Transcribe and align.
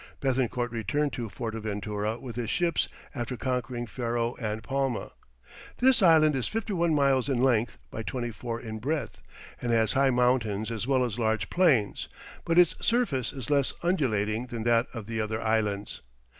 Béthencourt 0.19 0.71
returned 0.71 1.13
to 1.13 1.29
Fortaventura 1.29 2.17
with 2.19 2.35
his 2.35 2.49
ships 2.49 2.89
after 3.13 3.37
conquering 3.37 3.85
Ferro 3.85 4.33
and 4.41 4.63
Palma. 4.63 5.11
This 5.77 6.01
island 6.01 6.35
is 6.35 6.47
fifty 6.47 6.73
one 6.73 6.95
miles 6.95 7.29
in 7.29 7.37
length 7.37 7.77
by 7.91 8.01
twenty 8.01 8.31
four 8.31 8.59
in 8.59 8.79
breadth, 8.79 9.21
and 9.61 9.71
has 9.71 9.93
high 9.93 10.09
mountains 10.09 10.71
as 10.71 10.87
well 10.87 11.03
as 11.05 11.19
large 11.19 11.51
plains, 11.51 12.07
but 12.45 12.57
its 12.57 12.73
surface 12.83 13.31
is 13.31 13.51
less 13.51 13.73
undulating 13.83 14.47
than 14.47 14.63
that 14.63 14.87
of 14.91 15.05
the 15.05 15.21
other 15.21 15.39
islands. 15.39 16.01